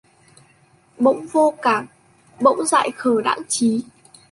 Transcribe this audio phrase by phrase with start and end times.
[0.99, 1.87] Bỗng vô cảm
[2.39, 3.83] bỗng dại khờ đãng trí